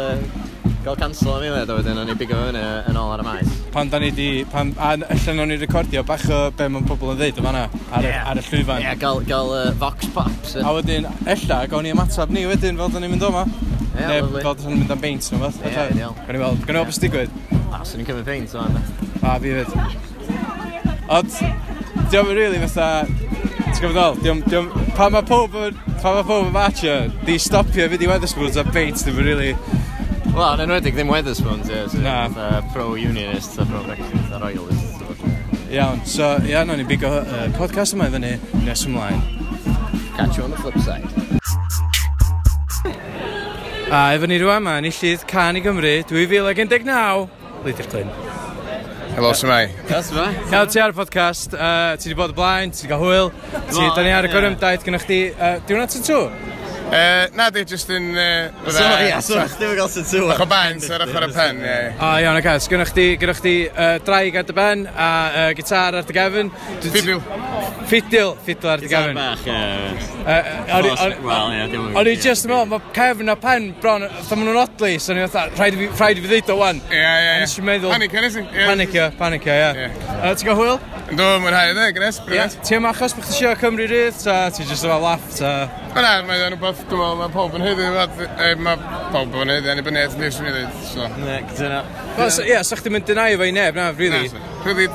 [0.87, 3.55] gael cancel am eiliad a wedyn o'n i bigo fyny yn ôl ar y maes.
[3.73, 7.11] Pan da ni di, pan, a allan o'n i recordio bach o be mae pobl
[7.11, 8.21] yn ddeud yma ar, yeah.
[8.31, 8.79] ar y llwyfan.
[8.79, 10.55] Ie, yeah, gael, gael uh, vox pops.
[10.61, 13.43] A wedyn, ella, gawn ni ymatab ni wedyn fel da ni'n mynd o'ma.
[13.49, 15.57] Ie, yeah, Neu fel da ni'n mynd am beint neu beth.
[15.59, 16.15] Ie, ideal.
[16.21, 17.35] Gawn ni weld, gawn ni weld beth digwydd.
[17.67, 19.75] A, swn i'n cymryd beint o'n A, fi fyd.
[21.17, 21.41] Ond,
[22.13, 26.27] diolch yn rili fatha, ti'n gwybod ddol, diolch, diolch, pan mae pob yn, pan mae
[26.31, 26.95] pob yn matcha,
[27.27, 29.76] di stopio fynd i Weatherspoons a beint, diolch yn rili, really,
[30.35, 31.83] Wel, yn enwedig ddim Weatherspoons, ie.
[31.89, 32.15] So, Na.
[32.29, 35.01] Uh, Pro-unionist, a pro-Brexit, a royalist.
[35.71, 38.35] Iawn, so, ia, no, ni'n bigo uh, podcast yma i fyny
[38.65, 39.19] nes ymlaen.
[40.17, 41.07] Catch you on the flip side.
[43.87, 47.27] A efo ni rwan ma, enillydd Can i Gymru 2019,
[47.65, 48.11] Lydyr Glyn.
[49.17, 49.63] Helo, sy'n mai.
[49.89, 50.27] Yes, ma.
[50.51, 53.31] Ti ar y podcast, uh, ti wedi bod y blaen, ti wedi cael hwyl,
[53.71, 55.19] ti, da ni ar y gorymdaid gynnwch chi.
[55.33, 56.56] Uh, Diwrnod yn tŵr?
[56.87, 58.13] Uh, na di, just yn...
[58.15, 60.29] Uh, so, ia, so chdi wedi gael sy'n tŵa.
[60.37, 61.75] Ach o ben, sy'n ar y pen, ie.
[61.99, 62.53] O, iawn, oce.
[62.53, 66.15] as, gynnwch chdi, gynnwch chdi uh, draig ar dy ben a uh, gitar ar dy
[66.15, 66.53] gefn.
[66.87, 67.19] Fibiw.
[67.87, 69.15] Ffidil, ffidil ar dy gafn.
[69.15, 69.53] bach, ie.
[71.23, 74.59] Wel, ie, O'n i just yn meddwl, mae cefn a pen bron, fatha maen nhw'n
[74.63, 76.81] odli, so o'n i fatha, rhaid i fi ddeud o wan.
[76.91, 77.33] Ie, ie, ie.
[77.43, 77.93] Nes i'n meddwl...
[77.95, 78.43] Panic, nes i?
[78.57, 79.89] Panic, ie, panic, ie.
[80.27, 80.79] Ti'n gael hwyl?
[81.07, 82.57] Ynddo, mwynhau yna, gres, bryd.
[82.67, 85.53] Ti yma achos bych chi eisiau Cymru rydd, ta ti just efo laff, ta...
[85.95, 87.87] O na, mae'n rhywbeth, dwi'n meddwl, mae pob yn hyddi,
[88.65, 88.75] mae
[89.13, 91.07] pob yn hyddi, annibyniaeth nes i'n dweud, so...
[91.23, 91.79] Ne, gyda na.
[92.43, 94.27] Ie, sa'ch ti'n mynd dynau efo i neb, na, really?
[94.35, 94.91] Na, really,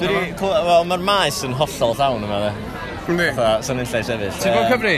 [0.00, 0.34] Dwi wedi...
[0.40, 2.52] Wel, mae'r maes yn hollol llawn yma, dde.
[3.06, 3.30] Ni.
[3.36, 4.40] Fatha, sy'n un lle sefyll.
[4.42, 4.96] Ti'n bod cyfri?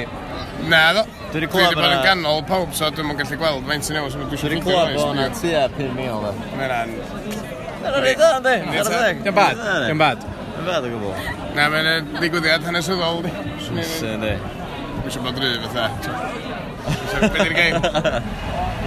[0.69, 1.05] Na, ddo.
[1.29, 4.19] Dwi wedi clywed bod yn ganol pawb, so dwi'n mwyn gallu gweld faint sy'n newis.
[4.19, 6.53] Dwi wedi clywed bod yna tua 5,000, dde.
[6.59, 8.55] Mae'n Dyna'n rhaid o'n di.
[8.69, 9.59] Dyna'n bad.
[9.59, 10.25] Dyna'n bad.
[10.25, 11.13] Dyna'n bad o gwbl.
[11.57, 13.33] Na, mae'n ddigwyddiad hanesyddol di.
[13.67, 14.33] Swnsyn di.
[14.99, 15.87] Mae'n siŵr bod rhy fatha.
[17.23, 17.79] Beth i'r gair?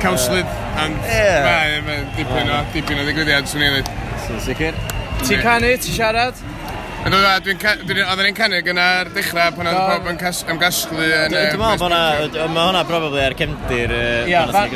[0.04, 0.58] Cawslydd.
[0.82, 1.80] And yeah.
[1.88, 3.93] mae'n dipyn o ddigwyddiad swn i'n dweud.
[4.26, 4.84] Swn sicr.
[5.27, 6.41] Ti'n canu, ti'n siarad?
[7.01, 10.19] Yn dda, e- dwi'n oedden ni'n canu gyna'r dechrau pan oedd pob yn
[10.53, 11.34] ymgasglu yn...
[11.34, 12.01] Dwi'n meddwl bod hwnna,
[12.53, 13.93] mae hwnna probably ar cefndir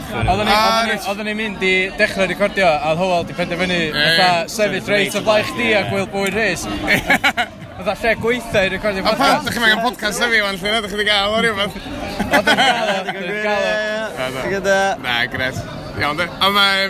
[0.10, 3.78] pan oedd ni'n Oedden ni'n ah, mynd i dechrau recordio a oedd Howell di penderfynu
[3.94, 6.66] fatha sefyll reit o blaen chdi a gwyl bwyd rhys.
[7.76, 9.22] Fatha lle gweithio i recordio podcast.
[9.22, 11.78] A pan, ddech chi'n meddwl podcast yfi wan lle, ddech chi wedi gael o rhywbeth.
[12.26, 14.86] Oedden ni'n gael o, oedden ni'n gael o.
[15.04, 15.62] Na, gret.
[16.00, 16.90] Iawn, a mae...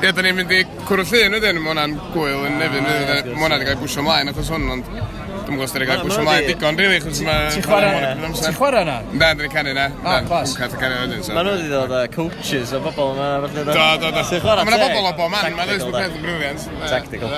[0.00, 3.34] Ie, da ni'n mynd i cwrw llun ydyn, mae hwnna'n gwyl yn nefyn, ah, mae
[3.36, 6.22] hwnna wedi cael bwysio ymlaen achos hwn, ond dwi'n gwybod os da ni'n cael bwysio
[6.22, 7.50] ymlaen digon, rili, achos mae...
[7.52, 8.96] Ti'n chwarae yna?
[9.12, 9.84] Na, da ni'n canu yna.
[10.00, 10.54] O, clas.
[10.56, 13.66] Mae nhw wedi dod coaches o bobl yma, felly...
[13.68, 14.22] Do, do, do.
[14.30, 14.72] Ti'n chwarae teg?
[14.72, 16.64] Mae bobl o bob man, mae ddweud peth yn briliant.
[16.86, 17.36] Tactical.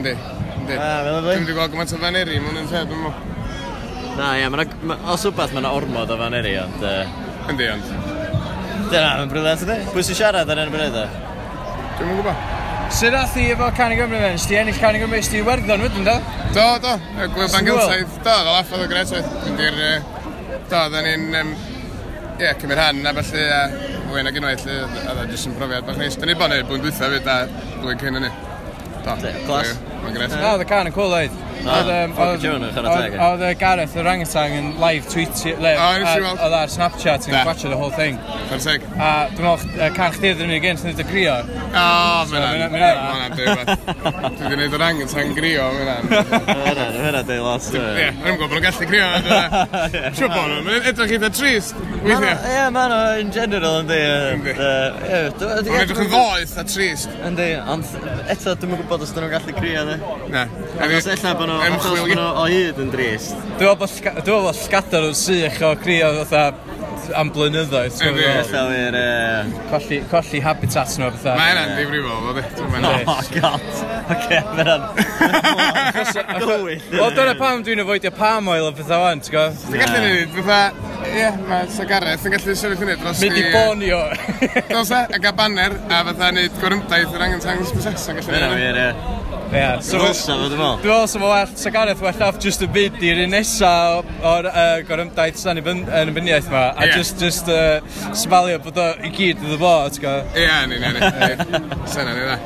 [0.00, 0.16] Yndi,
[0.58, 0.80] yndi.
[0.82, 3.14] Ah, dwi'n wedi gweld gymaint o faneri, mae hwnna'n lle, dwi'n mo.
[4.18, 4.50] Na, ie,
[5.14, 6.82] os wbeth mae'n ormod o fan eri, ond...
[7.54, 7.96] Yndi, ond...
[8.90, 9.80] Dyna, mae'n briliant ydy.
[9.94, 11.06] Pwy sy'n siarad ar enw bryd o?
[11.98, 12.42] Dwi'n yn gwybod.
[12.94, 14.30] Sut ath i efo Can i Gymru fe?
[14.40, 16.14] Sti ennill Can i Gymru, sti werddon wedyn da?
[16.54, 16.92] Do, do.
[17.34, 18.14] Gwyl Dan Gilsaith.
[18.22, 19.32] Do, do laff oedd o gret oedd.
[19.48, 19.80] Mynd i'r...
[20.70, 21.50] Do, dda ni'n...
[22.38, 23.62] Ie, cymryd han a felly a
[24.08, 26.14] fwy na gynwaith a dda jyst yn brofiad bach neis.
[26.14, 27.36] Da ni bod yn bwy'n dwytha fyd a
[27.82, 28.30] blwy'n cyn hynny.
[29.02, 29.16] Do.
[29.48, 29.74] Glas.
[29.98, 31.34] Na, Oedd y can yn cool oed.
[31.68, 37.90] Oedd y Gareth, yr angetang yn live tweetio, oedd ar Snapchat yn gwatcho the whole
[37.92, 38.16] thing.
[38.48, 38.84] Fanteg.
[38.96, 41.34] A dwi'n meddwl, can chdi oedd yn unig un sy'n dweud y grio.
[41.68, 41.84] O,
[42.30, 47.68] mae'n mae'n Dwi wedi gwneud yr angetang grio, mae'n Fyna dweud lot.
[47.74, 49.08] Ie, yn gwybod bod nhw'n gallu grio.
[50.16, 51.76] Siw bod nhw, mae'n edrych eitha trist.
[52.06, 52.38] weithiau.
[52.54, 54.00] Ie, mae'n o, in general, yndi.
[54.38, 54.56] Yndi.
[54.62, 57.12] Mae'n edrych yn ddoeth a trist.
[57.28, 57.92] Yndi, ond
[58.30, 59.98] eto, dwi'n gwybod os dyn nhw'n gallu grio na?
[60.34, 60.46] Na.
[60.86, 63.36] Achos ella bod nhw, achos bod nhw o hyd yn drist.
[63.58, 66.46] Dwi'n meddwl bod sgadar nhw'n sych o crio fatha
[67.16, 68.00] am blynyddoedd.
[68.04, 68.94] Ella wir...
[68.94, 71.36] E- colli, colli habitat nhw fatha.
[71.38, 72.44] Mae hynna'n ddifrifol, fod e.
[73.08, 73.68] Oh, god.
[74.14, 74.82] Oce, mae hynna'n...
[76.42, 76.82] Gwyll.
[76.98, 79.62] Wel, dyna pam dwi'n avoidio palm oil o fatha wan, ti'n gwybod?
[79.68, 80.86] Dwi'n gallu neud, fatha...
[81.08, 83.22] Ie, mae Sagareth yn gallu sefyll hynny dros...
[83.24, 84.02] Mynd i bonio.
[84.68, 88.20] Dos e, e a gael banner, a fatha neud gwrymdaith yr angen tangs bwysau.
[88.28, 89.17] Dyna wir, ie.
[89.48, 90.80] Yeah, so, Dylsa fod yn fawr.
[90.82, 93.70] Dwi'n meddwl sef o well, Sagareth wellaf, just y byd i'r un nesa
[94.28, 96.98] o'r uh, gorymdaeth sy'n yn y byniaeth ma, a yeah.
[97.00, 97.80] just, just uh,
[98.12, 100.14] smalio bod o i gyd iddo fo, ti'n go?
[100.36, 101.80] Ie, ni, ni, ni.
[101.88, 102.36] Sena ni na.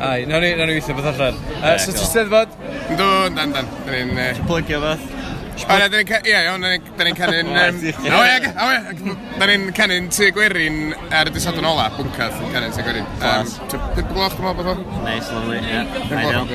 [0.00, 1.44] Ai, nawn ni weithio beth allan.
[1.60, 2.56] Uh, So, ti'n steddfod?
[2.94, 3.72] Dwi'n, dan, dan.
[3.84, 5.17] Dwi'n plygio beth.
[5.66, 6.28] O, na, dyn ni'n canu'n...
[6.28, 6.64] Ie, iawn,
[6.98, 7.48] dyn ni'n canu'n...
[8.18, 9.16] O, ie, o, ie.
[9.40, 10.78] Dyn ni'n canu'n tu gwerin
[11.14, 13.08] ar y disadon ola, bwncath, yn canu'n tu gwerin.
[13.18, 13.50] Um,
[13.96, 15.02] Pip gloch, dwi'n meddwl bod o?
[15.02, 15.82] Nice, lovely, ie.
[16.06, 16.46] Ideal.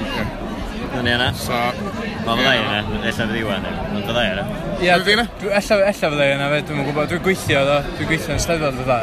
[0.93, 1.29] Dyn ni yna.
[1.37, 1.59] So...
[2.23, 4.47] Mae fyddai yna, ella fydd iwan, ond fyddai yna.
[4.77, 5.27] Ie, fyddai yna?
[5.59, 9.01] Ella fyddai yna, dwi'n gwybod, dwi'n gweithio, dwi'n gweithio yn steddfod, fyddai.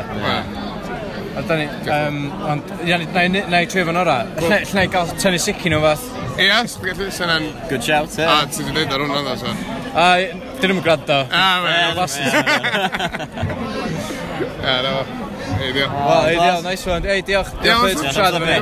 [1.31, 4.23] A da ni, um, ond, ia, na i trefyn ora.
[4.41, 6.09] Lle i gael tynnu sici nhw fath
[6.41, 7.45] Ie, Ia, Spaghettis, yna'n...
[7.69, 8.25] Good shout, ie.
[8.25, 9.51] A, ti wedi dweud ar hwnna, dda, so.
[9.93, 10.07] A,
[10.63, 11.19] dyn nhw'n gwrando.
[11.29, 11.75] A, we.
[11.99, 12.17] Last.
[14.61, 15.97] Ie, na fo diolch.
[16.11, 17.11] Wel, eidio, nice one.
[17.11, 17.51] Ei, diolch.
[17.63, 18.61] Diolch bod ti'n siarad am hynny.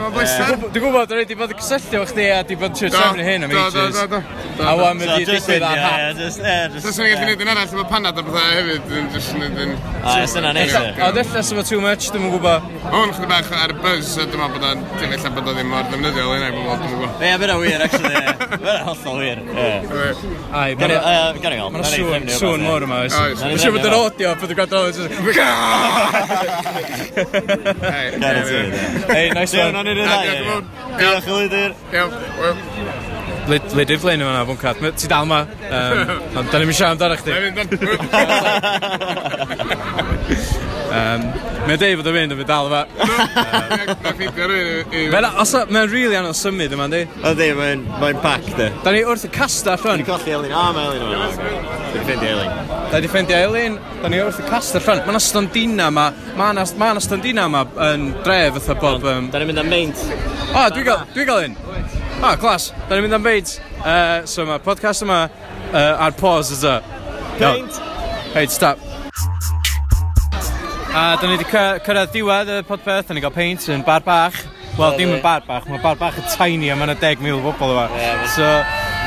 [0.68, 3.18] Dwi'n gwybod, rhaid i bod yn cysylltu cysylltio chdi a di bod yn siarad am
[3.29, 3.96] hyn am ages.
[4.59, 5.98] A wan, mae di digwydd ar hap.
[6.18, 8.83] Dwi'n sy'n gallu gwneud yn arall, mae panad a bethau hefyd.
[10.03, 10.83] A, sy'n yna neis e.
[10.98, 12.61] A dillai sy'n too much, dwi'n gwybod.
[12.88, 15.85] O'n chydig bach ar y buzz, dwi'n meddwl bod o'n ella bod o ddim mor
[15.88, 17.11] ddefnyddiol hynny, dwi'n gwybod.
[17.22, 18.18] Ie, fyna wir, actually.
[18.55, 19.38] Fyna hollol wir.
[20.59, 21.68] Ai, gyrra'n gael.
[21.74, 22.96] Mae'n sŵn mor yma.
[23.07, 23.14] oes.
[23.42, 24.88] Mae'n siŵr bod yn audio, bod yn gwadol.
[29.14, 29.73] Ei, nice one.
[30.99, 31.71] Diolch o lwydir.
[33.49, 34.77] Lyd i'r flaen yma, bwn cat.
[35.01, 35.38] Ti dal ma.
[36.37, 37.31] Ond da ni'n siarad amdano chdi.
[41.69, 42.83] Mae'n deud bod o'n mynd yn mynd dal yma.
[45.73, 47.03] Mae'n rili anodd symud yma, di?
[47.33, 47.83] Ydi, mae'n
[48.25, 48.67] pack, di.
[48.85, 49.99] Da ni wrth y castell, hwn.
[50.03, 50.53] Dwi'n colli Elin.
[50.53, 51.29] O, mae Elin yma.
[51.95, 52.53] Dwi'n ffeindio Elin.
[52.88, 55.03] Da i ffendi Elin, da ni wrth y cast allan.
[55.05, 56.07] Mae yna standina yma,
[56.38, 59.05] mae yna ma standina yma yn dref fatha bob...
[59.05, 59.27] Um...
[59.29, 60.01] Da ni'n mynd am meint.
[60.55, 61.59] O, dwi'n gael, dwi gael un.
[62.22, 63.53] O, clas, da ni'n mynd am meint.
[63.83, 66.79] Uh, so mae podcast yma uh, ar pause yta.
[67.37, 67.77] Meint.
[68.33, 68.81] Heid, stop.
[70.88, 74.40] A da ni wedi cyrraedd diwedd y podpeth, da ni gael peint yn bar bach.
[74.81, 77.44] Wel, dim yn bar bach, mae bar bach yn tiny a mae yna 10,000 o
[77.51, 77.88] bobl yma.
[78.01, 78.53] Yeah, so,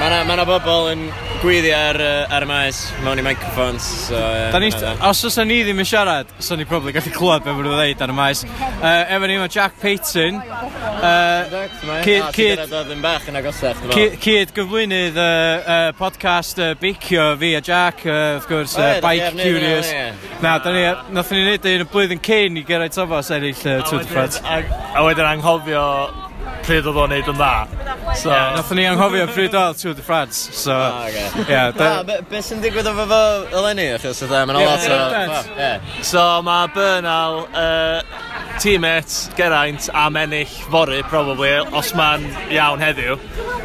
[0.02, 1.02] Mae yna ma bobl yn
[1.44, 1.98] gwyddi ar,
[2.34, 3.86] ar y maes, mewn i microphones.
[4.08, 4.48] So, ie.
[4.50, 4.70] yeah, ni,
[5.06, 8.10] os oes ni ddim yn siarad, os ni probably gallu clywed beth fyddu dweud ar
[8.10, 8.42] y maes.
[8.80, 10.40] Uh, efo ni mae Jack Payton.
[10.42, 11.68] Uh,
[12.02, 12.64] cyd, cyd,
[13.04, 13.84] bach yn agosach,
[14.26, 15.30] cyd gyflwynydd uh,
[15.76, 19.94] uh, podcast uh, Beicio fi a Jack, uh, wrth gwrs, uh, Bike Curious.
[20.42, 20.84] Na, da ni,
[21.14, 24.42] nath ni wneud un y blwyddyn cyn i Geraint Thomas eraill uh, Tour de France.
[24.42, 25.86] A wedyn anghofio
[26.66, 27.54] pryd oedd o'n neud yn dda.
[28.16, 30.50] So, yeah, nath ni anghofio pryd oedd Tour de France.
[30.58, 31.46] So, oh, okay.
[31.48, 31.90] yeah, da...
[32.00, 33.22] ah, be sy'n digwydd efo fo
[33.62, 33.88] eleni?
[33.98, 36.04] Achos ydw, e, mae'n lot o...
[36.06, 38.31] So, mae Bernal uh,
[38.62, 43.16] teammates, Geraint, am ennill fory, probably, os mae'n iawn heddiw.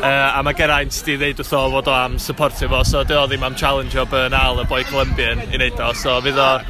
[0.01, 3.45] Uh, a mae Geraint di ddeud wrtho fod o am supportio fo, so dio ddim
[3.45, 5.91] am challenge o Bernal, y boi Colombian, i wneud o.
[6.01, 6.65] So fydd o ah,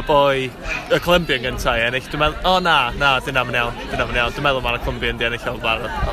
[0.00, 0.48] y boi,
[0.90, 2.10] y Colombian gyntaf i ennill.
[2.10, 4.34] Dwi'n meddwl, o oh, na, na, dyna ma'n iawn, dyna ma'n iawn.
[4.34, 6.12] Dwi'n meddwl ma'n y Colombian di ennill o'n barod.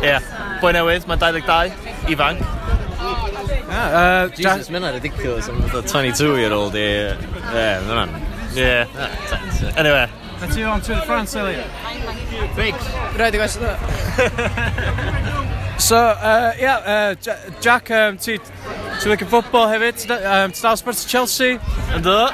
[0.00, 0.32] Ie, yeah.
[0.64, 2.44] boi newydd, mae'n 22, ifanc.
[3.68, 5.52] Ah, uh, Jesus, mae'n ridiculous.
[5.52, 6.88] I'm 22 year old i...
[6.88, 8.20] Ie, yeah, mae'n...
[8.54, 8.60] Ie.
[8.62, 9.74] Yeah.
[9.76, 10.06] Anyway,
[10.46, 11.64] But you on Tour de France earlier.
[12.54, 12.84] Biggs.
[13.16, 13.78] Rhaid i gwestiwn
[15.78, 17.14] So, uh, yeah, uh,
[17.62, 18.36] Jack, um, ti
[19.00, 21.56] ti wedi football hefyd, um, ti dal Sparta Chelsea,
[21.96, 22.28] Ynddo.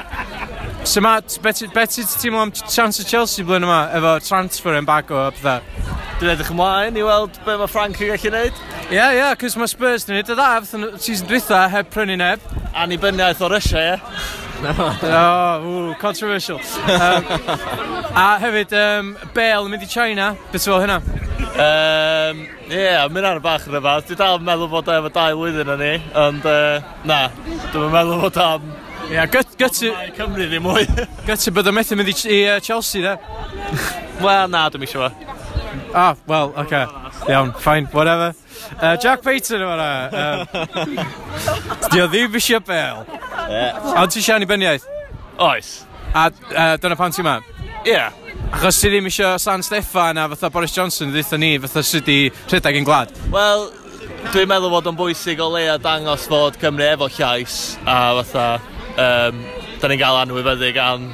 [0.83, 5.07] So ma, beth ti'n teimlo am chance o Chelsea blwyddyn yma, efo transfer yn bag
[5.15, 5.63] o pethau?
[6.19, 8.55] Dwi'n edrych ymlaen i weld be mae Frank yn gallu gwneud.
[8.89, 11.63] Ie, yeah, ie, yeah, cos mae Spurs yn gwneud y dda, fath fatha season dwytha
[11.71, 12.43] heb prynu neb.
[12.75, 13.95] Annibyniaeth o Russia, ie.
[13.95, 14.50] Yeah.
[15.03, 16.57] Oh, ooh, controversial.
[16.57, 17.25] Um,
[18.13, 20.35] a hefyd, um, Bale yn mynd i China.
[20.51, 20.99] Beth fel hynna?
[21.51, 24.05] Um, Ie, yeah, mynd ar y bach yn y fath.
[24.07, 27.19] Dwi dal yn meddwl bod efo dau lwyddyn yn ni, ond uh, na,
[27.73, 28.69] dwi'n meddwl bod am...
[29.07, 29.57] Ie, yeah, gyt...
[29.59, 29.81] gyt
[30.19, 30.85] Cymru ddim mwy.
[31.27, 33.17] gyt bod y methu mynd i, i uh, Chelsea, da?
[34.21, 35.37] Wel, na, dwi'n eisiau fo.
[35.95, 36.85] Ah, well, okay.
[37.27, 38.35] Iawn, fine, whatever.
[38.77, 39.89] Uh, Jack Payton yma na.
[41.91, 43.03] Di o ddim eisiau bel.
[43.95, 44.87] Ond ti eisiau annibyniaeth?
[45.41, 45.73] Oes.
[46.13, 47.39] A uh, dyna pan ti yma?
[47.85, 47.93] Ie.
[47.93, 48.11] Yeah.
[48.51, 52.31] Achos ti ddim eisiau San Steffan a fatha Boris Johnson ddeitha ni fatha sydd wedi
[52.51, 53.13] rhedeg yn glad.
[53.33, 53.67] Wel,
[54.33, 58.47] dwi'n meddwl fod o'n bwysig o leia dangos fod Cymru efo llais a fatha
[58.97, 59.45] um,
[59.81, 61.07] da ni'n gael anwybyddu gan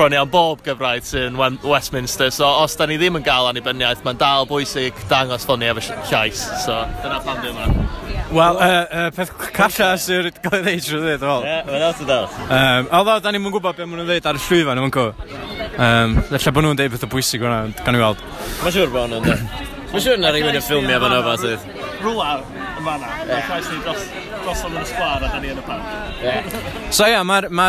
[0.00, 4.16] bron iawn bob gyfraith sy'n Westminster, so os da ni ddim yn gael annibyniaeth, mae'n
[4.20, 7.88] dal bwysig dangos ffynnu efo llais, so dyna pam dwi'n yma.
[8.30, 11.44] Wel, uh, uh, peth calla sy'n cael ei ddeud trwy ddweud, wel.
[11.44, 12.30] Ie, mae'n awt yn dal.
[12.46, 15.04] Um, Although, da ni'n gwybod beth maen nhw'n ddeud ar y llwyfan, yw'n co.
[15.10, 18.22] Um, Lle bod nhw'n dweud beth o bwysig hwnna, gan i weld.
[18.62, 19.66] Mae'n siŵr bod nhw'n dweud.
[19.90, 21.68] Mae'n siŵr na rhywun yn ffilmio fan o'r sydd.
[22.00, 23.26] Rwla yn fanna, yeah.
[23.26, 24.08] mae'n llais ni dros,
[24.46, 26.56] dros o'n y sgwar a da ni yn y parc.
[26.88, 27.68] So ia, yeah, mae'r ma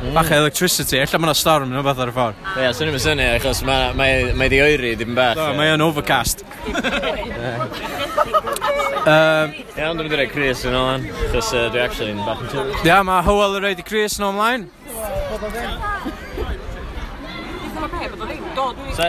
[0.00, 0.14] Mm.
[0.16, 2.38] Bach electricity, ella mae yna storm yn fath ar y ffordd.
[2.40, 4.06] Ie, yeah, sy'n ni'n syni, achos mae ma,
[4.38, 5.36] ma di oeri ddim bach.
[5.36, 6.40] Do, mae o'n overcast.
[9.12, 12.48] um, Ie, ond dwi'n dweud Chris yn ôl achos uh, dwi actually yn bach yn
[12.48, 12.70] tŵr.
[12.72, 14.64] Ie, yeah, mae Howell yn reid i Chris yn ymlaen.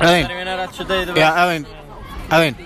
[0.02, 0.28] Elin.
[1.16, 1.70] Ie, Elin.
[2.36, 2.60] Elin.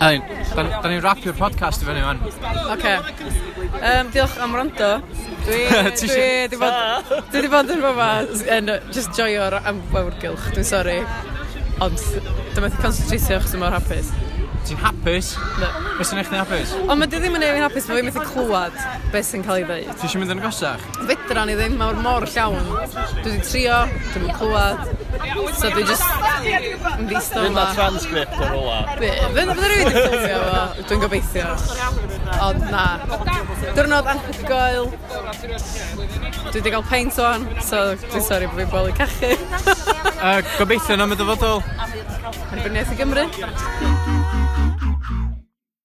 [0.00, 0.24] Elin,
[0.56, 2.24] da ni'n rapio'r podcast i fyny fan.
[2.24, 2.72] Oce.
[2.78, 3.53] Okay.
[3.80, 4.90] Um, diolch am rando.
[5.44, 6.74] Dwi wedi bod,
[7.32, 7.50] dwi wedi ah.
[7.52, 8.10] bod yn fyma
[8.56, 11.00] yn just joio'r am wawrgylch, dwi'n sori.
[11.84, 11.98] Ond
[12.54, 14.14] dyma wedi concentrateio achos mor hapus.
[14.64, 15.34] Ti'n hapus?
[15.60, 15.68] No.
[15.98, 16.70] Beth sy'n eich ti'n hapus?
[16.86, 18.78] Ond mae di ddim yn ei fi'n hapus, mae fi'n methu clywed
[19.12, 19.90] beth sy'n cael ei ddeud.
[20.00, 20.86] Ti eisiau mynd yn agosach?
[21.10, 22.70] Fedra ni ddim, mae'r mor llawn.
[23.18, 23.82] Dwi wedi trio,
[24.14, 25.04] dwi'n clywed.
[25.58, 26.06] So dwi just
[26.94, 27.66] yn ddisto yma.
[27.68, 28.78] Fynd transcript o'r ola.
[28.96, 31.52] Fydda rhywun wedi ffilmio fo, dwi'n gobeithio.
[32.48, 32.86] Ond na.
[33.76, 34.90] Dyrnod anhygoel.
[36.48, 39.34] Dwi wedi cael paint o'n, so dwi'n sori bod fi'n boli cachu.
[40.16, 41.62] uh, gobeithio yn am y dyfodol.
[42.64, 44.13] bryniaeth i Gymru.